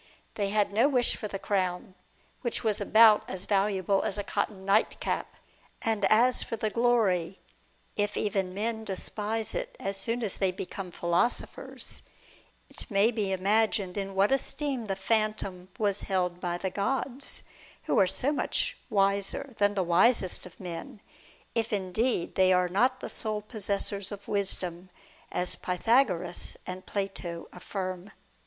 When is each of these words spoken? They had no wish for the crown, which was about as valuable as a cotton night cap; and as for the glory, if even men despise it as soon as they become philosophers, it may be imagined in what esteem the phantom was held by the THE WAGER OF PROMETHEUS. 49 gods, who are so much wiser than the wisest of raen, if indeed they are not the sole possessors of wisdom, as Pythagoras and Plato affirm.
They 0.33 0.49
had 0.49 0.73
no 0.73 0.89
wish 0.89 1.15
for 1.15 1.27
the 1.27 1.37
crown, 1.37 1.93
which 2.41 2.63
was 2.63 2.81
about 2.81 3.23
as 3.29 3.45
valuable 3.45 4.01
as 4.01 4.17
a 4.17 4.23
cotton 4.23 4.65
night 4.65 4.99
cap; 4.99 5.35
and 5.83 6.05
as 6.05 6.41
for 6.41 6.55
the 6.57 6.71
glory, 6.71 7.37
if 7.95 8.17
even 8.17 8.51
men 8.51 8.83
despise 8.83 9.53
it 9.53 9.75
as 9.79 9.97
soon 9.97 10.23
as 10.23 10.37
they 10.37 10.51
become 10.51 10.89
philosophers, 10.91 12.01
it 12.67 12.89
may 12.89 13.11
be 13.11 13.31
imagined 13.31 13.95
in 13.95 14.15
what 14.15 14.31
esteem 14.31 14.85
the 14.85 14.95
phantom 14.95 15.69
was 15.77 16.01
held 16.01 16.39
by 16.39 16.57
the 16.57 16.71
THE 16.71 16.81
WAGER 16.81 16.81
OF 16.97 17.03
PROMETHEUS. 17.03 17.43
49 17.83 17.83
gods, 17.83 17.83
who 17.83 17.99
are 17.99 18.07
so 18.07 18.31
much 18.31 18.77
wiser 18.89 19.53
than 19.57 19.75
the 19.75 19.83
wisest 19.83 20.47
of 20.47 20.55
raen, 20.59 20.99
if 21.53 21.71
indeed 21.71 22.33
they 22.33 22.51
are 22.51 22.69
not 22.69 23.01
the 23.01 23.07
sole 23.07 23.43
possessors 23.43 24.11
of 24.11 24.27
wisdom, 24.27 24.89
as 25.31 25.55
Pythagoras 25.55 26.57
and 26.65 26.87
Plato 26.87 27.47
affirm. 27.53 28.09